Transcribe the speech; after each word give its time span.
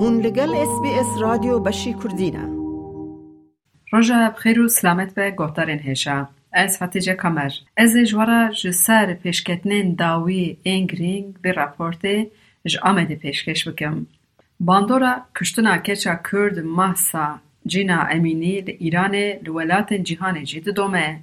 هون 0.00 0.20
لگل 0.20 0.54
اس 0.54 0.82
بی 0.82 0.88
اس 0.88 1.20
رادیو 1.20 1.58
بشی 1.58 1.94
کردینه 1.94 2.48
روژا 3.92 4.32
بخیر 4.36 4.60
و 4.60 4.68
سلامت 4.68 5.14
به 5.14 5.30
گوهدارین 5.30 5.78
هیشا 5.78 6.28
از 6.52 6.82
فتیجه 6.82 7.14
کمر 7.14 7.50
از 7.76 7.96
جوارا 7.96 8.48
جسر 8.48 9.14
پیشکتنین 9.14 9.94
داوی 9.94 10.56
این 10.62 10.86
گرینگ 10.86 11.34
به 11.42 11.52
راپورت 11.52 12.06
ج 12.66 12.76
آمده 12.82 13.14
پیشکش 13.14 13.68
بکم. 13.68 14.06
باندورا 14.60 15.16
کشتنا 15.40 15.78
کچا 15.78 16.14
کرد 16.32 16.58
محسا 16.58 17.40
جینا 17.66 18.02
امینی 18.02 18.60
ل 18.60 18.70
ایران 18.78 19.14
لولات 19.16 19.94
جیهان 19.94 20.44
جید 20.44 20.68
دومه. 20.68 21.20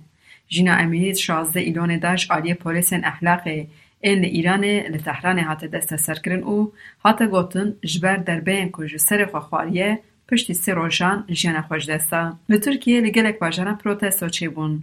جینا 0.48 0.74
امینی 0.74 1.16
شازده 1.16 1.60
ایلون 1.60 2.00
داش 2.00 2.32
آلی 2.32 2.54
پولیسین 2.54 3.06
احلاقی 3.06 3.68
این 4.06 4.20
ل 4.22 4.26
ایران 4.26 4.66
ل 4.94 4.98
تهران 4.98 5.40
هات 5.40 5.66
دست 5.66 5.96
سرکرن 5.96 6.44
او 6.50 6.74
هات 7.06 7.20
گوتن 7.34 7.68
جبر 7.92 8.18
دربین 8.18 8.68
که 8.76 8.88
جسر 8.92 9.26
خواریه 9.26 10.00
پشتی 10.28 10.54
سه 10.54 10.74
روژان 10.74 11.18
جیانا 11.40 11.62
خوش 11.68 11.84
دستا. 11.90 12.22
ل 12.50 12.58
ترکیه 12.58 13.02
ل 13.06 13.10
گلک 13.10 13.40
باجانا 13.40 13.74
پروتستو 13.82 14.30
چی 14.30 14.48
بون. 14.48 14.74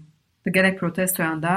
Di 0.47 0.53
gelek 0.53 0.79
protestoyan 0.81 1.43
de 1.43 1.57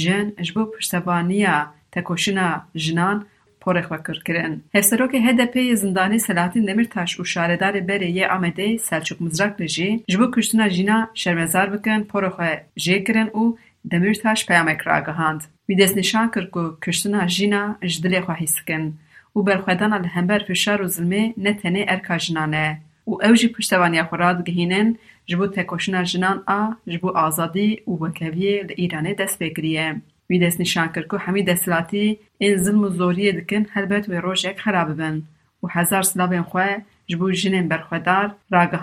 jin 0.00 0.26
ji 0.44 0.54
bo 0.54 0.70
piştevaniya 0.70 1.56
tekoşîna 1.94 2.48
jinan 2.74 3.26
porê 3.62 3.82
xwe 3.86 3.98
kirkirin. 4.06 4.54
Hevserokê 4.74 5.18
HDPyê 5.26 5.76
zindanî 5.76 6.20
Selahattin 6.20 6.66
Demirtaş 6.66 7.10
û 7.20 7.22
şaredarê 7.32 7.80
Berê 7.88 8.08
yê 8.18 8.26
Amedê 8.36 8.78
Selçuk 8.78 9.20
Mizrakli 9.20 9.68
jî 9.68 10.04
ji 10.08 10.18
bo 10.20 10.30
kuştina 10.30 10.68
jîna 10.70 11.10
şermezar 11.14 11.72
bikin, 11.74 12.00
porê 12.10 12.30
xwe 12.34 12.52
jê 12.84 13.04
kirin 13.04 13.30
û 13.40 13.56
د 13.90 13.92
مرث 14.02 14.20
هاش 14.26 14.40
په 14.48 14.54
امریکا 14.62 14.98
نشان 16.00 16.26
کړ 16.34 16.44
کو 16.54 16.62
کښتنه 16.84 17.20
جینا 17.36 17.62
جدلې 17.92 18.20
خو 18.26 18.32
هیڅ 18.42 18.56
کن 18.68 18.84
او 19.34 19.42
بل 19.48 19.58
خدانه 19.66 19.98
فشار 20.48 20.78
او 20.82 20.88
ظلم 20.96 21.14
نه 21.44 21.52
تنه 21.62 21.82
ارکاجنانه 21.94 22.66
او 23.06 23.12
او 23.26 23.32
جی 23.40 23.48
پښتوانیا 23.56 24.02
خو 24.08 24.20
رات 24.22 24.38
جبو 25.30 25.46
ته 25.54 25.62
کوښنه 25.70 26.00
جنان 26.12 26.38
ا 26.58 26.60
جبو 26.92 27.10
ازادي 27.24 27.68
او 27.86 27.92
وکوی 28.02 28.54
د 28.68 28.70
ایران 28.82 29.06
د 29.20 29.22
سپګریه 29.32 29.86
نشان 30.62 30.88
کړ 30.94 31.04
کو 31.10 31.16
حمید 31.24 31.50
اسلاتی 31.54 32.06
ان 32.44 32.52
ظلم 32.64 32.88
زوري 33.00 33.28
د 33.38 33.40
کن 33.50 33.68
هربت 33.74 34.04
و 34.08 34.22
روش 34.26 34.44
یک 34.48 34.62
خراب 34.64 34.94
بن 35.00 35.20
او 35.60 35.72
هزار 35.74 36.08
سلاب 36.10 36.32
خو 36.52 36.66
جبو 37.10 37.32
جنن 37.42 37.68
بر 37.72 37.82
خدار 37.88 38.26
راغه 38.56 38.78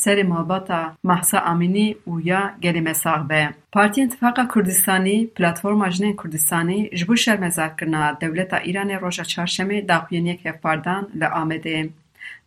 سری 0.00 0.22
مالباتا 0.22 0.92
محسا 1.04 1.38
امینی 1.38 1.96
و 2.06 2.20
یا 2.24 2.50
گلی 2.62 2.80
مساق 2.80 3.26
به. 3.26 3.48
پارتی 3.72 4.02
انتفاق 4.02 4.54
کردستانی 4.54 5.26
پلاتفورم 5.26 5.82
اجنه 5.82 6.14
کردستانی 6.22 6.88
جبو 6.88 7.16
شرم 7.16 7.48
زرکرنا 7.48 8.12
دولت 8.12 8.54
ایران 8.54 8.90
روژا 8.90 9.22
چارشمی 9.22 9.82
داخویانی 9.82 10.36
که 10.36 10.52
پردان 10.52 11.06
لعامده. 11.14 11.90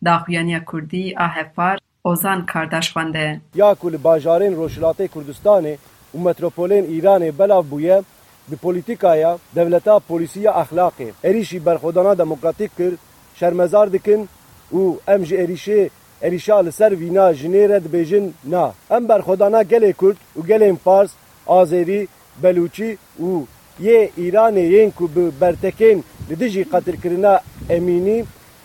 داخویانی 0.04 0.60
کردی 0.72 1.14
احفار 1.18 1.78
اوزان 2.02 2.46
کارداش 2.46 2.92
خونده. 2.92 3.40
یا 3.54 3.74
کل 3.74 3.96
باجارین 3.96 4.56
روشلات 4.56 4.96
کردستانی 5.14 5.78
و 6.14 6.18
متروپولین 6.18 6.84
ایران 6.84 7.30
بلاف 7.30 7.66
بویه 7.66 8.02
به 8.48 8.56
پولیتیکا 8.56 9.16
یا 9.16 9.38
دولتا 9.54 9.98
پولیسی 9.98 10.46
اخلاقی. 10.46 11.12
اریشی 11.24 11.58
برخودانا 11.58 12.14
دموکراتیک 12.14 12.70
کرد 12.78 12.98
شرمزار 13.34 13.86
دکن 13.86 14.28
او 14.70 15.00
ام 15.08 15.20
اریشی 15.32 15.90
اریشا 16.22 16.60
لسر 16.60 16.94
وینا 16.94 17.26
بجن 17.92 18.26
د 18.26 18.32
نا 18.52 18.64
ام 18.90 19.06
بر 19.06 19.20
خدا 19.26 19.48
نا 19.48 19.62
گله 19.62 19.92
کرد 20.00 20.18
و 20.36 20.40
گله 20.50 20.72
فارس 20.84 21.10
آزری 21.46 22.08
بلوچی 22.42 22.98
او 23.18 23.46
یه 23.80 24.10
ایران 24.16 24.56
یین 24.56 24.90
کو 24.90 25.06
به 25.06 25.30
برتکین 25.40 26.04
لدیجی 26.30 26.64
قطر 26.64 26.96
کرنا 27.02 27.34
امینی 27.70 28.18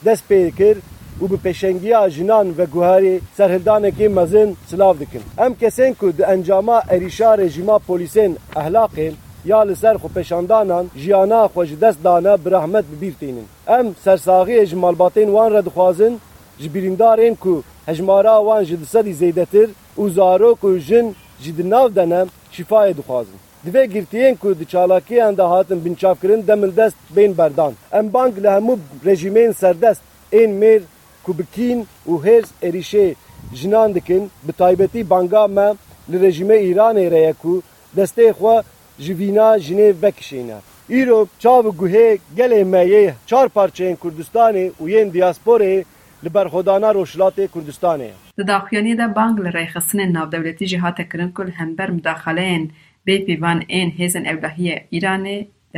دست 0.05 0.23
پیکر 0.27 0.75
و 1.22 1.27
به 1.27 1.38
پشنگی 1.38 2.09
جنان 2.09 2.55
و 2.58 2.66
گوهاری 2.66 3.22
سرهدانه 3.38 3.92
که 3.92 4.09
مزن 4.09 4.55
سلام 4.71 4.98
دکن 4.98 5.23
ام 5.37 5.55
کسین 5.55 5.93
کو 5.93 6.11
ده 6.11 6.27
انجاما 6.27 6.77
اریشا 6.89 7.36
رژیما 7.36 7.80
پولیسین 7.80 8.37
اهلاقین 8.55 9.17
یا 9.45 9.64
لسر 9.64 9.98
خو 9.98 10.08
پشاندانان 10.08 10.89
جیانا 10.95 11.48
خوش 11.48 11.70
دست 11.82 12.03
دانه 12.03 12.37
برحمت 12.37 12.83
ببیرتینین 12.83 13.45
ام 13.67 13.95
سرساغی 14.05 14.65
جمالباتین 14.65 15.30
وان 15.30 15.55
رد 15.55 15.67
خوازن. 15.67 16.14
Ji 16.60 16.64
ji 16.64 16.73
birîndarên 16.73 17.36
ku 17.36 17.64
hejmara 17.86 18.38
wan 18.40 18.64
ji 18.64 18.80
di 18.82 18.86
sedî 18.86 19.14
zêdetir 19.22 19.70
û 19.98 20.10
zarok 20.10 20.60
û 20.70 20.80
jin 20.80 21.16
jî 21.42 21.58
di 21.58 21.70
nav 21.70 21.95
de 21.95 22.10
ne 22.10 22.26
şîfayê 22.52 22.98
dixwazin. 22.98 23.40
Divê 23.66 23.86
girtiyên 23.86 24.36
ku 24.36 24.60
di 24.60 24.66
çalakiyan 24.66 25.38
de 25.38 25.42
hatin 25.42 25.86
binçavkirin 25.86 26.48
demil 26.48 26.76
dest 26.76 26.95
bên 27.16 27.38
berdan. 27.38 27.73
Em 27.92 28.14
bank 28.14 28.38
li 28.38 28.48
hemû 28.48 28.78
rejîmên 29.06 29.54
serdest 29.54 30.02
ên 30.32 30.52
mêr 30.62 30.82
ku 31.23 31.38
bi 31.38 31.45
kîn 31.56 31.86
û 32.08 32.14
hêrs 32.26 32.50
êrişê 32.64 33.16
jinan 33.54 33.95
dikin 33.95 34.32
bi 34.44 34.54
taybetî 34.54 35.10
banga 35.10 35.48
me 35.48 35.74
li 36.12 36.22
rejîme 36.22 36.58
Îranê 36.70 37.12
re 37.12 37.20
ye 37.20 37.34
ku 37.34 37.62
destê 37.98 38.32
xwe 38.32 38.64
ji 39.00 39.18
vîna 39.20 39.58
jinê 39.58 40.02
vekişîne. 40.02 40.58
Îro 40.89 41.28
çav 41.39 41.66
guhê 41.66 42.18
gelê 42.38 42.64
me 42.64 42.84
yê 42.84 43.14
çar 43.26 43.48
parçeyên 43.48 43.95
Kurdistanê 43.95 44.72
û 44.82 44.89
yên 44.89 45.10
diasporê 45.12 45.84
لبر 46.23 46.48
خدانا 46.48 46.92
روشلات 46.92 47.36
کردستان 47.55 48.02
د 48.38 48.48
داخیانی 48.48 48.95
د 49.02 49.14
بانګل 49.17 49.52
رایخصن 49.58 50.00
نو 50.16 50.26
دولتي 50.36 50.70
جهات 50.72 51.02
کرن 51.11 51.32
کول 51.39 51.52
همبر 51.60 51.92
مداخله 51.98 52.45
ان 52.55 52.66
بی 53.10 53.17
پی 53.28 53.36
وان 53.44 53.61
ان 53.70 53.92
هیزن 54.00 54.27
ابراهیم 54.33 54.80
ایران 54.89 55.27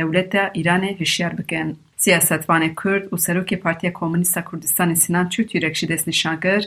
دولت 0.02 0.34
ایران 0.60 0.84
هشیار 1.00 1.34
بکن 1.40 1.74
سیاستوان 1.96 2.74
کرد 2.84 3.08
او 3.10 3.18
سروک 3.18 3.54
پارتی 3.54 3.90
کومونیست 3.90 4.38
کردستان 4.52 4.94
سینان 4.94 5.28
چوتی 5.28 5.60
رکشید 5.60 5.92
اسنشانگر 5.92 6.60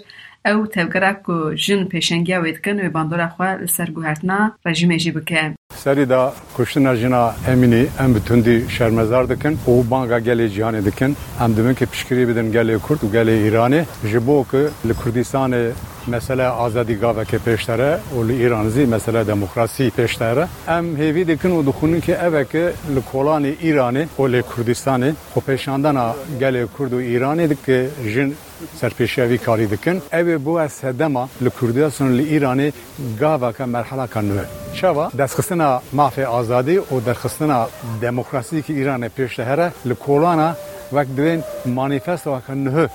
او 0.46 0.66
تبګرا 0.76 1.12
که 1.26 1.56
جن 1.56 1.82
پېشنګیا 1.92 2.38
ویدکن 2.44 2.80
و 2.86 2.90
باندورا 2.90 3.28
خو 3.36 3.44
سر 3.76 3.90
ګهرتنا 3.96 4.38
رژیم 4.66 4.92
یې 4.98 5.12
بکې 5.16 5.44
سری 5.84 6.06
دا 6.06 6.34
کوشتنا 6.56 6.96
جنا 6.96 7.22
امینی 7.48 7.86
ام 8.00 8.14
بتوندی 8.14 8.70
شرمزار 8.70 9.26
دکن 9.26 9.58
او 9.66 9.84
بانگا 9.84 10.20
گلی 10.20 10.50
جهانی 10.50 10.82
دکن 10.82 11.16
ام 11.40 11.54
دمین 11.54 11.74
که 11.74 11.86
پشکری 11.86 12.26
بدن 12.26 12.52
گلی 12.52 12.78
کرد 12.90 13.04
و 13.04 13.08
گلی 13.08 13.32
ایرانی 13.32 13.82
جبو 14.14 14.46
که 14.52 14.70
لکردیسان 14.86 15.74
مسئله 16.08 16.44
آزادی 16.44 16.96
گاوه 16.96 17.26
که 17.26 17.38
پیشتره 17.38 18.00
و 18.16 18.24
لی 18.24 18.34
ایرانزی 18.34 18.86
مسئله 18.86 19.24
دموکراسی 19.24 19.90
پیشتره 19.90 20.48
ام 20.68 20.96
هیوی 20.96 21.24
دکن 21.24 21.52
و 21.52 21.64
دخونی 21.64 22.02
که 22.02 22.26
اوه 22.26 22.44
که 22.44 22.74
لکولان 22.96 23.46
ایرانی 23.46 24.08
و 24.20 24.28
لکردیسان 24.28 25.16
خوپیشاندن 25.34 26.14
گلی 26.42 26.68
کرد 26.80 26.94
و 26.94 26.98
ایرانی 26.98 27.48
دکن 27.48 27.88
جن 28.16 28.34
سرپیشیوی 28.82 29.38
کاری 29.38 29.68
دکن 29.68 30.02
او 30.14 30.40
بو 30.40 30.58
از 30.58 30.84
هدما 30.84 31.30
لکردیا 31.42 31.90
سن 31.90 32.12
لی 32.12 32.24
ایرانی 32.24 32.74
گاوا 33.20 33.52
که 33.52 33.66
مرحله 33.66 34.08
کنوه 34.08 34.46
چوا 34.74 35.12
دستخستن 35.20 35.80
مافی 35.94 36.24
آزادی 36.24 36.78
و 36.78 37.00
دستخستن 37.00 37.66
دموکراسی 38.02 38.62
که 38.62 38.74
ایران 38.74 39.08
پیش 39.08 39.40
دهره 39.40 39.72
لکولانا 39.86 40.56
وقت 40.92 41.16
دوین 41.16 41.44
مانیفست 41.66 42.28
و 42.28 42.40
کنوه 42.40 42.88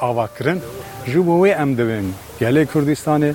آوا 0.00 0.26
کرن 0.38 0.60
جو 1.06 1.46
ام 1.56 1.74
دوین 1.74 2.14
گلی 2.40 2.66
کردستانی 2.66 3.34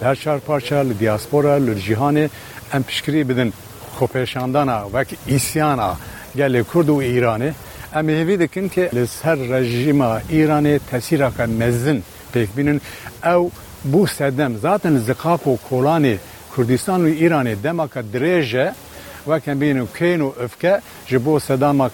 در 0.00 0.14
چار 0.14 0.38
پارچه 0.38 0.82
لدیاسپورا 0.82 1.58
لجیهانی 1.58 2.30
ام 2.72 2.82
پشکری 2.82 3.24
بدن. 3.24 3.52
خوپیشاندانا 3.94 4.88
وک 4.92 5.16
ایسیانا 5.26 5.96
گلی 6.36 6.64
کرد 6.74 6.88
و 6.88 6.94
ایرانی 6.94 7.54
همه 7.94 8.12
هیوی 8.12 8.36
دکن 8.36 8.68
که 8.68 8.90
لسر 8.92 9.34
رژیم 9.34 10.00
ایران 10.28 10.78
تسیر 10.78 11.24
اکن 11.24 11.50
مزن 11.50 12.02
پیک 12.32 12.48
او 13.24 13.50
بو 13.92 14.06
سدم 14.06 14.56
زاتن 14.56 14.98
زقاق 14.98 15.48
و 15.48 15.56
کولانی 15.56 16.18
کردستان 16.56 17.02
و 17.02 17.04
ایران 17.04 17.54
دم 17.54 17.80
اکن 17.80 18.00
دریجه 18.00 18.72
و 19.26 19.40
کن 19.40 19.58
بین 19.58 19.86
کین 19.98 20.20
و 20.20 20.32
افکه 20.44 20.78
جبو 21.06 21.38
سدم 21.38 21.90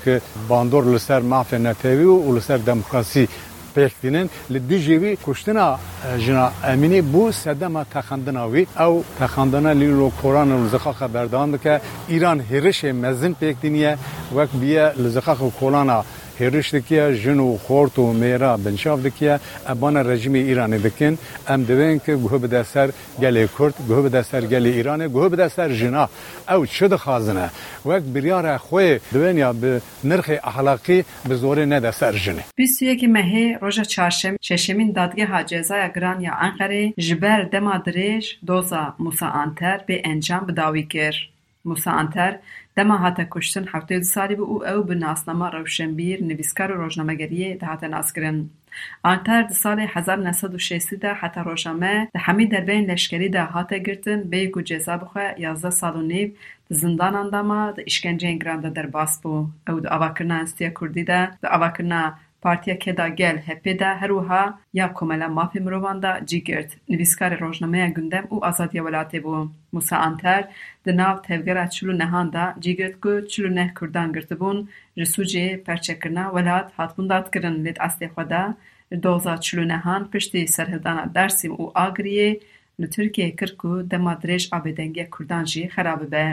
باندور 0.49 0.85
لسر 0.85 1.21
معفه 1.21 1.59
نتوی 1.59 2.05
و 2.05 2.37
لسر 2.37 2.57
دموکراسی 2.57 3.29
پیک 3.75 3.93
بینن 4.03 4.29
لدی 4.51 4.79
جیوی 4.79 5.19
کشتنا 5.27 5.79
جنا 6.19 6.53
امینی 6.65 7.01
بو 7.01 7.33
سدم 7.33 7.83
تخندنا 7.83 8.45
او 8.81 9.05
تخندنا 9.21 9.73
لیلو 9.73 10.11
کوران 10.11 10.53
و 10.53 10.69
زقاق 10.69 11.07
بردان 11.07 11.59
که 11.59 11.81
ایران 12.09 12.41
هرش 12.41 12.85
مزن 12.85 13.33
پیک 13.33 13.57
وقت 14.35 14.57
بیا 14.61 14.93
لزخخ 14.93 15.41
و 15.43 15.51
کولانا 15.51 16.05
هرش 16.41 16.75
جن 16.75 17.15
جنو 17.15 17.57
خورت 17.57 17.99
و 17.99 18.13
میرا 18.13 18.57
بنشاف 18.57 19.03
دکیه 19.03 19.41
ابان 19.67 19.97
رژیم 19.97 20.35
ایرانی 20.35 20.79
دکن، 20.79 21.19
ام 21.49 21.63
دوین 21.63 21.99
که 21.99 22.17
گوه 22.17 22.39
به 22.39 22.49
دستر 22.49 22.91
گلی 23.21 23.49
کرد 23.59 23.75
گوه 23.89 24.03
به 24.03 24.09
دستر 24.09 24.41
گلی 24.41 24.71
ایرانی 24.71 25.09
گوه 25.09 25.29
به 25.29 25.37
دستر 25.37 25.73
جنا. 25.73 26.09
او 26.49 26.67
چه 26.67 26.89
دخازنه؟ 26.89 27.51
وقت 27.87 28.03
بریار 28.03 28.57
خوی 28.57 29.01
دوین 29.13 29.39
یا 29.39 29.53
به 29.53 29.83
نرخ 30.05 30.31
احلاقی 30.45 31.05
به 31.29 31.35
زور 31.35 31.65
نه 31.65 31.81
دستر 31.81 32.13
جنه. 32.13 32.45
بیسی 32.57 32.87
یکی 32.87 33.07
مهی 33.07 33.55
روژه 33.61 33.85
چارشم 33.85 34.37
ششمین 34.43 34.93
دادگی 34.93 35.23
ها 35.23 35.43
جزای 35.43 35.91
گران 35.97 36.21
یا 36.21 36.33
انقری 36.35 36.95
جبر 36.99 37.43
دمادریش 37.43 38.39
دوزا 38.47 38.95
موسا 38.99 39.27
انتر 39.27 39.81
به 39.87 40.03
انجام 40.05 40.47
بداوی 40.47 40.83
کر. 40.83 41.15
موسا 41.65 41.91
انتر 41.91 42.37
دما 42.81 42.97
هاتا 42.97 43.25
کشتن 43.31 43.65
حوطه 43.65 43.99
دو 43.99 44.05
سالی 44.05 44.35
بو 44.35 44.65
او 44.65 44.83
به 44.83 44.95
ناسنامه 44.95 45.51
روشن 45.51 45.95
نویسکار 46.23 46.73
و 46.73 46.83
روشنامه 46.83 47.15
گریه 47.15 47.57
ده 47.57 47.67
هاتا 47.67 47.87
ناس 47.87 48.13
گرن. 48.13 48.51
آنتر 49.03 49.43
دو 49.43 49.55
سالی 49.55 49.87
هزار 49.89 50.19
نسد 50.19 50.55
و 50.55 50.59
شیستی 50.59 50.97
ده 50.97 51.15
همی 52.21 52.47
در 52.47 52.61
بین 52.61 52.91
لشکری 52.91 53.29
ده 53.29 53.45
هاتا 53.45 53.77
گردن 53.77 54.23
بی 54.23 54.47
گو 54.47 54.63
جیزا 54.63 54.97
بخوا 54.97 55.23
یازده 55.39 55.71
سال 55.71 55.97
و 55.97 56.03
زندان 56.69 57.15
انداما 57.15 57.71
ده 57.71 57.85
اشکنجه 57.87 58.29
در 58.71 58.87
باس 58.87 59.21
بو. 59.21 59.47
او 59.69 59.81
ده 59.81 59.95
اوکرنا 59.95 60.35
انستیا 60.35 60.71
کردی 60.81 61.05
ده 61.05 61.31
ده 61.43 61.49
Partiya 62.43 62.79
Keda 62.79 63.09
Gel 63.09 63.43
de 63.65 63.85
her 63.85 64.09
wiha 64.11 64.59
ya 64.73 64.93
Komela 64.93 65.27
Mafê 65.27 65.61
Mirovan 65.61 66.03
de 66.03 66.27
cî 66.27 66.45
girt. 66.45 66.71
Nivîskarê 66.89 67.41
Rojnameya 67.41 67.89
Gundem 67.89 68.25
û 68.25 68.41
Azadiya 68.43 68.83
Welatê 68.83 69.23
bû. 69.23 69.49
Musa 69.73 69.97
Anter 69.97 70.49
di 70.87 70.97
nav 70.97 71.23
tevgera 71.23 71.71
çil 71.71 71.89
û 71.89 71.99
nehan 71.99 72.33
de 72.33 72.45
cî 72.61 72.77
girt 72.77 73.01
ku 73.01 73.29
çil 73.29 73.45
û 73.45 73.55
neh 73.55 73.75
Kurdan 73.75 74.13
girtibûn 74.13 74.69
ji 74.97 75.03
Sûcê 75.03 75.63
perçekirina 75.63 76.25
welat 76.35 76.73
hatibûn 76.77 77.09
dadkirin 77.09 77.65
lê 77.65 77.75
di 77.75 77.81
estê 77.89 78.07
xwe 78.13 78.31
de 78.31 78.43
doza 79.03 79.41
çil 79.41 79.59
û 79.59 79.69
nehan 79.69 80.11
piştî 80.11 80.49
serhildana 80.49 81.05
Dêrsim 81.15 81.53
û 81.63 81.73
Agiriyê 81.73 82.41
li 82.81 82.89
Tirkiyeyê 82.95 83.37
kir 83.37 83.51
ku 83.61 83.71
dema 83.91 84.15
dirêj 84.23 84.49
a 84.57 84.59
bêdengiya 84.65 85.11
Kurdan 85.11 85.45
jî 85.45 85.63
xerab 85.75 86.01
bibe. 86.03 86.27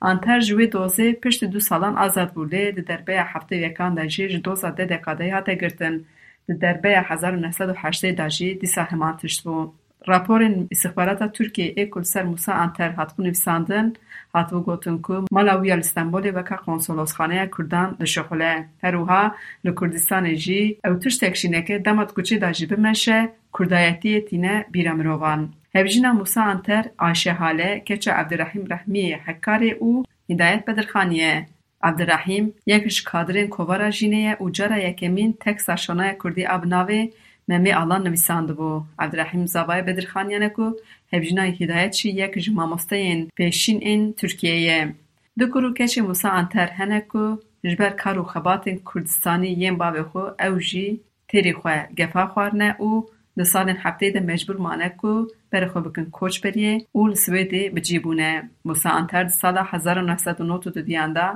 Anter 0.00 0.40
ji 0.40 0.54
wê 0.58 0.66
dozê 0.72 1.08
piştî 1.20 1.52
du 1.52 1.60
salan 1.60 1.94
azad 1.94 2.30
bû 2.34 2.42
lê 2.52 2.76
di 2.76 2.82
derbeya 2.86 3.24
heftê 3.32 3.56
yekan 3.66 3.96
de 3.96 4.08
jî 4.08 4.28
ji 4.28 4.44
doza 4.44 4.68
dê 4.68 4.84
dekadeyê 4.92 5.30
hate 5.30 5.54
girtin. 5.54 6.06
Di 6.48 6.60
derbeya 6.60 7.02
hezar 7.10 7.32
û 7.36 7.42
neh 7.42 7.52
sed 7.58 7.68
û 7.68 7.74
heştê 7.82 8.10
de 8.18 8.30
jî 8.36 8.60
dîsa 8.60 8.82
heman 8.90 9.16
tişt 9.16 9.46
bû. 9.46 9.70
Raporên 10.08 10.66
îstixbarata 10.70 11.26
Tirkiyeyê 11.36 11.90
ku 11.90 12.00
li 12.00 12.04
ser 12.04 12.24
Musa 12.24 12.52
Anter 12.54 12.90
hatibû 12.90 13.22
nivîsandin, 13.24 13.96
hatibû 14.34 14.64
gotin 14.64 14.98
ku 14.98 15.24
mala 15.30 15.54
wî 15.60 15.68
ya 15.68 15.76
li 15.76 15.84
Stenbolê 15.90 16.30
weka 16.36 16.56
konsolosxaneya 16.56 17.50
Kurdan 17.50 17.96
dişuxile. 18.00 18.68
Her 18.80 18.94
wiha 19.00 19.34
li 19.64 19.70
Kurdistanê 19.70 20.34
jî 20.44 20.78
ew 20.86 21.00
tiştek 21.02 21.36
jî 21.36 21.52
neke 21.52 21.84
dema 21.84 22.02
dikuçê 22.02 22.40
de 22.40 22.54
jî 22.54 22.70
bimeşe 22.70 23.32
Kurdayetiyê 23.52 24.28
tîne 24.28 24.66
bîra 24.72 24.94
mirovan. 24.94 25.48
هبجینا 25.76 26.12
موسا 26.12 26.42
انتر 26.42 26.84
آشه 26.98 27.32
حاله 27.32 27.80
کچه 27.80 28.12
عبدالرحیم 28.12 28.66
رحمی 28.70 29.12
حکاری 29.12 29.70
او 29.70 30.04
هدایت 30.30 30.64
بدرخانیه. 30.66 31.46
عبدالرحیم 31.82 32.54
یکش 32.66 33.02
کادرین 33.02 33.48
کوبارا 33.48 33.90
جینه 33.90 34.36
او 34.40 34.50
جارا 34.50 34.78
یکمین 34.78 35.34
تک 35.40 35.60
سرشانای 35.60 36.16
کردی 36.24 36.46
ابناوی 36.46 37.12
ممی 37.48 37.72
آلان 37.72 38.02
نویساند 38.02 38.56
بو. 38.56 38.82
عبدالرحیم 38.98 39.46
زبای 39.46 39.82
بدرخانیه 39.82 40.48
کو 40.48 40.72
هبجینا 41.12 41.42
هدایت 41.42 41.90
چی 41.90 42.10
یکش 42.10 42.48
ماموستین 42.48 43.30
پیشین 43.36 43.78
این 43.82 44.12
ترکیه 44.12 44.60
یه. 44.60 44.94
دو 45.38 45.46
گرو 45.46 45.74
کچه 45.74 46.02
موسا 46.02 46.28
انتر 46.28 46.66
هنکو 46.66 47.36
جبر 47.64 47.90
کارو 47.90 48.22
خباتین 48.22 48.80
کردستانی 48.94 49.48
یم 49.48 49.76
باوی 49.76 50.02
خو 50.02 50.18
او 50.18 50.58
جی 50.58 51.00
تیری 51.28 51.52
خواه 51.52 51.86
گفا 51.98 52.50
او 52.78 53.06
دو 53.36 53.44
سالین 53.44 53.76
حبتی 53.76 54.10
ده 54.10 54.88
کو 54.88 55.26
پر 55.54 55.66
خو 55.72 55.80
بکن 55.80 56.04
کوچ 56.18 56.40
بری 56.44 56.68
اول 56.92 57.14
سویدی 57.14 57.62
بجیبونه 57.68 58.30
موسا 58.64 58.90
انتر 59.00 59.28
سال 59.28 59.58
1990 59.72 60.72
د 60.76 60.86
دیاندا 60.86 61.26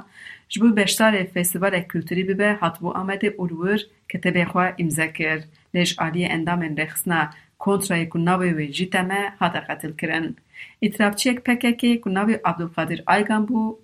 جبو 0.49 0.71
بشتار 0.79 1.19
فستیوال 1.35 1.81
کلتوری 1.93 2.25
ببه 2.31 2.59
حد 2.63 2.81
بو 2.81 2.95
امد 3.03 3.27
اورور 3.37 3.85
کته 4.09 4.31
به 4.31 4.45
خو 4.45 4.59
امزا 4.59 5.07
کر 5.07 5.39
لش 5.75 5.95
علی 5.99 6.25
اندام 6.39 6.63
رخصنا 6.79 7.21
کونترا 7.59 7.97
یک 7.97 8.17
و 8.17 8.67
جیتمه 8.81 9.33
حد 9.41 9.57
قتل 9.69 9.93
کرن 9.93 10.35
اطراف 10.83 11.15
چیک 11.15 11.41
پککی 11.41 11.97
کو 11.97 12.11
نو 12.11 12.27
عبد 12.45 12.63
القادر 12.63 12.99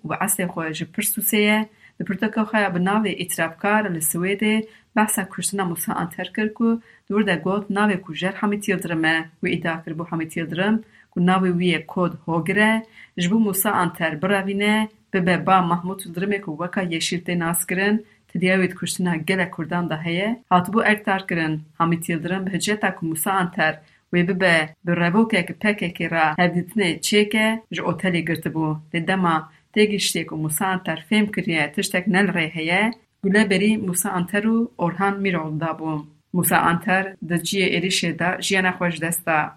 و 0.05 0.13
اسه 0.21 0.47
خواه 0.47 0.71
جبرسوسیه. 0.71 1.69
Pirtûka 2.03 2.41
xwe 2.49 2.59
ya 2.59 2.75
bi 2.75 2.79
navê 2.79 3.11
îtirafkar 3.23 3.83
li 3.95 4.01
Swêdê 4.11 4.53
behsa 4.95 5.29
kuştina 5.29 5.65
Musa 5.65 5.93
Anter 5.93 6.31
kir 6.35 6.53
ku 6.53 6.81
wir 7.07 7.27
de 7.27 7.35
got 7.35 7.69
navê 7.69 8.01
ku 8.01 8.13
jer 8.15 8.33
Hamît 8.33 8.67
Yıldırım 8.67 9.05
e. 9.05 9.29
Wî 9.41 9.49
îdia 9.57 9.83
kir 9.83 9.91
bû 9.97 10.07
Hamît 10.09 10.37
Yıldırım 10.37 10.83
ku 11.11 11.19
navê 11.19 11.51
wî 11.59 11.65
ye 11.65 11.87
kod 11.87 12.13
Hogir 12.25 12.57
e 12.57 12.83
ji 13.17 13.31
bo 13.31 13.39
Musa 13.39 13.71
Anter 13.71 14.21
birevîne 14.21 14.89
bibe 15.13 15.45
ba 15.45 15.57
Mahmûd 15.71 15.99
Yıldırımê 16.05 16.41
ku 16.41 16.51
weka 16.59 16.81
Yeşîl 16.81 17.21
tê 17.23 17.39
naskirin 17.39 18.05
Tidiya 18.27 18.55
wê 18.55 18.75
kuştina 18.75 19.15
gelek 19.15 19.53
Kurdan 19.53 19.89
de 19.89 19.95
heye 19.95 20.43
hatibû 20.49 20.83
erkdar 20.85 21.27
kirin. 21.27 21.61
Hamît 21.77 22.09
Yıldırım 22.09 22.45
bi 22.45 22.53
hiceta 22.53 22.95
ku 22.95 23.05
Musa 23.05 23.31
Anter 23.31 23.79
wê 24.13 24.27
bibe 24.27 24.75
bi 24.85 24.95
revokek 24.95 25.47
PKK 25.61 26.01
ra 26.11 26.33
hevdîtinê 26.37 26.99
çêke 26.99 27.61
ji 27.71 27.81
otelê 27.81 28.25
girtibû. 28.25 28.77
Lê 28.93 29.07
dema 29.07 29.51
تگشتیک 29.75 30.31
و 30.31 30.35
موسانتر 30.35 30.95
فیم 31.09 31.25
کریه 31.25 31.67
تشتک 31.67 32.03
نل 32.07 32.27
ریحه 32.27 32.63
یه 32.63 32.91
گوله 33.23 33.45
بری 33.45 33.77
موسا 33.77 34.09
انتر 34.09 34.47
و 34.47 34.71
ارهان 34.79 35.19
می 35.19 35.31
روگل 35.31 35.57
دابو 35.57 36.03
موسا 36.33 36.57
انتر 36.57 37.15
دا 37.29 37.37
جیه 37.37 37.65
ایریشه 37.65 38.15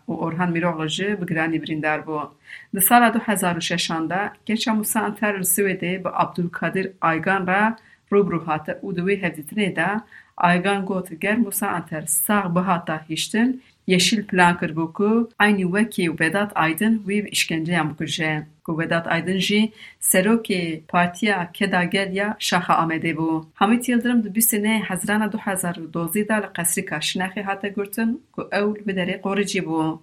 و 0.09 0.13
ارهان 0.13 0.51
می 0.51 0.61
روگل 0.61 0.87
جی 0.87 1.15
بگرانی 1.15 1.59
برین 1.59 1.81
دار 1.81 2.01
بو 2.01 2.21
دا 2.75 2.81
سالا 2.81 3.11
دو 3.11 3.19
هزار 3.23 3.57
و 3.57 3.61
ششانده 3.61 4.31
گرچا 4.47 4.75
موسا 4.75 5.01
انتر 5.01 5.33
رسوه 5.33 5.73
دی 5.73 5.99
با 5.99 6.11
عبدالکادر 6.11 6.89
آیگان 7.01 7.47
را 7.47 7.77
رو 8.11 8.25
بروحات 8.25 8.69
او 8.83 8.93
دوی 8.93 9.15
هفتیتنه 9.15 9.71
Aygan 10.39 10.87
got 10.87 11.09
ger 11.21 11.37
Musa 11.39 11.69
Anter 11.69 12.03
sax 12.07 12.45
bihata 12.55 13.05
hîştin 13.09 13.63
yeşil 13.87 14.27
plan 14.27 14.55
kirbû 14.61 14.93
ku 14.93 15.31
aynî 15.39 15.63
wekî 15.63 16.21
Vedat 16.21 16.53
Aydin 16.55 16.95
wî 17.07 17.25
bi 17.25 17.29
îşkenceyan 17.29 17.91
bikuje. 17.91 18.47
Ku 18.65 18.79
Vedat 18.79 19.07
Aydin 19.07 19.39
jî 19.39 19.73
serokê 20.01 20.81
Partiya 20.89 21.53
Keda 21.53 21.85
Gel 21.85 22.13
ya 22.13 22.37
Şaxa 22.39 22.75
Amedê 22.75 23.13
bû. 23.17 23.45
Hamît 23.55 23.89
Yıldırım 23.89 24.25
hezirana 24.89 25.33
du 25.33 25.39
hezar 25.39 25.75
û 25.75 25.93
dozî 25.93 26.29
de 26.29 26.35
li 26.43 26.49
qesrîka 26.57 26.97
Şinaxê 26.97 27.43
hate 27.43 27.69
gurtin 27.69 28.23
ku 28.33 28.51
bi 28.87 28.93
derê 28.93 29.21
qorîcî 29.21 29.63
bû. 29.69 29.99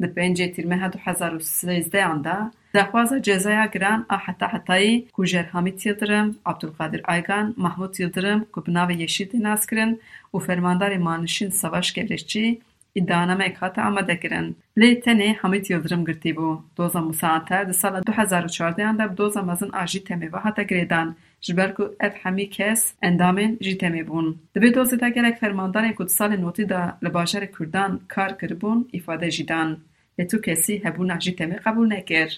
Di 0.00 0.06
pêncê 0.16 0.46
tîrmeha 0.54 0.88
du 0.92 0.98
hezar 1.06 1.32
û 1.38 1.40
sêzdeyan 1.58 2.18
de 2.26 2.36
daxwaza 2.74 3.22
cezaya 3.22 3.66
giran 3.74 4.00
a 4.14 4.18
heta 4.26 4.46
hetayî 4.54 4.94
ku 5.14 5.26
jer 5.26 5.44
Hamît 5.52 5.86
Yıldırım, 5.86 6.28
Abdulkadir 6.44 7.02
Aygan, 7.12 7.54
Mahmud 7.56 7.94
Yıldırım 7.98 8.40
ku 8.52 8.66
bi 8.66 8.70
navê 8.70 8.94
Yeşîl 9.02 9.28
tê 9.32 9.38
naskirin 9.42 10.00
û 10.34 10.36
fermandarê 10.46 10.98
Manişîn 10.98 11.50
Savaş 11.50 11.94
Gevleşçî 11.94 12.60
ایدانه 12.92 13.34
می 13.34 13.50
کات 13.50 13.78
آمده 13.78 14.16
کردن 14.16 14.54
لیتنی 14.76 15.28
همیت 15.42 15.70
یلدرم 15.70 16.04
گرتی 16.04 16.32
بو 16.32 16.58
دوزا 16.76 17.00
مساعته 17.00 17.64
در 17.64 17.72
سال 17.72 18.00
2014 18.00 18.84
انده 18.84 19.06
دوزا 19.06 19.42
مزن 19.42 19.70
آجی 19.70 20.00
تمی 20.00 20.26
و 20.26 20.38
حتا 20.38 20.62
گریدن 20.62 21.16
جبرکو 21.40 21.84
اف 22.00 22.14
همی 22.22 22.46
کس 22.46 22.94
اندامین 23.02 23.58
جی 23.60 23.74
تمی 23.74 24.02
بون 24.02 24.34
دبی 24.54 24.70
دوزی 24.70 24.96
تا 24.96 25.08
گرک 25.08 25.34
فرماندار 25.34 25.82
این 25.82 25.92
کد 25.92 26.06
سال 26.06 26.36
نوتی 26.36 26.64
دا 26.64 26.92
لباشر 27.02 27.46
کردن 27.46 28.00
کار 28.08 28.32
کربون 28.32 28.88
افاده 28.94 29.30
جیدن 29.30 29.76
لیتو 30.18 30.38
کسی 30.38 30.82
هبون 30.84 31.10
آجی 31.10 31.32
تمی 31.32 31.56
قبول 31.56 31.92
نکر 31.92 32.28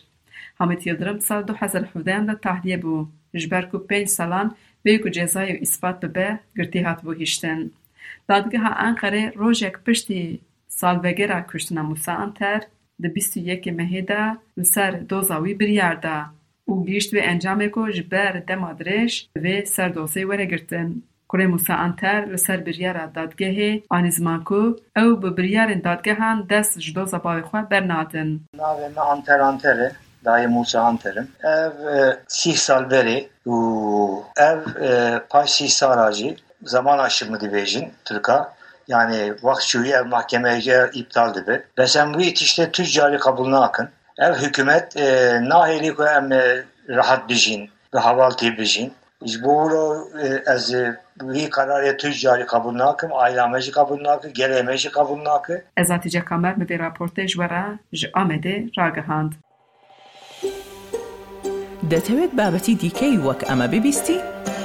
همیت 0.61 0.87
یلدرم 0.87 1.18
سال 1.18 1.42
2017 1.42 2.14
انده 2.14 2.35
تحلیه 2.35 2.76
بو 2.76 3.06
جبرکو 3.35 3.78
پنج 3.78 4.06
سالان 4.06 4.54
بیگو 4.82 5.09
جزای 5.09 5.52
و 5.52 5.59
اثبات 5.61 6.00
ببه 6.00 6.38
گرتی 6.56 6.80
هات 6.80 7.02
بو 7.02 7.14
دادگاه 8.28 8.64
انقره 8.76 9.32
روژک 9.37 9.78
پشتی 9.87 10.40
سال 10.68 10.97
سالوگرا 10.97 11.40
کشتنا 11.40 11.82
موسا 11.82 12.12
انتر 12.12 12.61
ده 13.02 13.09
بیستو 13.09 13.40
یک 13.40 13.68
مهی 13.68 14.02
ده 14.02 14.37
لسر 14.56 14.90
دوزاوی 14.90 15.54
بریار 15.54 15.94
ده 15.94 16.25
او 16.64 16.85
گیشت 16.87 17.14
و 17.14 17.16
انجام 17.21 17.68
کو 17.68 17.90
جبر 17.90 18.32
ده 18.47 18.54
مادرش 18.54 19.28
و 19.37 19.64
سر 19.64 19.88
دوزای 19.88 20.25
وره 20.25 20.47
گرتن 20.47 21.02
کره 21.28 21.47
موسا 21.47 21.75
انتر 21.75 22.25
لسر 22.25 22.56
بریار 22.56 23.06
دادگاه 23.06 23.78
آنیزمان 23.88 24.44
کو 24.44 24.73
او 24.97 25.16
به 25.16 25.30
بریار 25.30 25.75
دادگاه 25.75 26.14
هم 26.14 26.47
دست 26.50 26.78
جدوزا 26.78 27.18
باوی 27.18 27.42
خواه 27.42 27.68
برنادن 27.68 28.40
ناوه 28.54 28.88
ما 28.97 29.12
انتر 29.12 29.40
انتره 29.40 29.92
دای 30.25 30.47
موسا 30.47 30.87
انترم 30.87 31.28
او 31.44 32.12
سی 32.26 32.52
سال 32.52 32.85
بری 32.85 33.28
او 33.44 33.54
او 34.38 34.61
پای 35.30 35.47
سی 35.47 35.68
سال 35.68 35.99
آجی 35.99 36.37
zaman 36.63 37.00
aşımı 37.00 37.38
dibêjin 37.38 37.89
Türka. 38.06 38.53
Yani 38.88 39.34
vakçuyu 39.44 39.91
ev 39.91 40.06
mahkemeye 40.06 40.89
iptal 40.94 41.34
dibe. 41.34 41.63
Ve 41.77 41.88
sen 41.88 42.13
bu 42.13 42.22
itişte 42.22 42.72
tüccarı 42.72 43.20
kabul 43.20 43.51
nakın. 43.51 43.89
Ev 44.20 44.34
hükümet 44.34 44.98
e, 44.98 45.39
naheli 45.50 45.96
ku 45.96 46.06
em 46.06 46.29
rahat 46.89 47.29
bijin 47.29 47.70
ve 47.94 48.00
havaltı 48.00 48.58
bijin. 48.58 48.94
Bu 49.22 49.72
ez 50.48 50.74
bir 51.22 51.50
kararı 51.50 51.98
tüccarı 51.98 52.46
kabul 52.46 52.77
nakım, 52.77 53.12
ailemeci 53.13 53.72
kabul 53.72 54.03
nakı, 54.03 54.29
gelemeci 54.29 54.91
kabul 54.91 55.24
nakı. 55.24 55.63
Ez 55.77 55.89
Hatice 55.89 56.25
Kamer 56.25 56.58
mi 56.58 56.70
bir 56.70 56.79
raporte 56.79 57.27
ji 57.27 57.34
wera 57.34 57.79
ji 57.94 58.08
Amedê 58.08 58.70
ragihand. 58.77 59.32
دەتەوێت 61.91 62.32
بابەتی 62.39 62.74
دیکەی 62.84 63.15
وەک 63.25 63.41
ئەمە 63.50 63.67
ببیستی؟ 63.74 64.17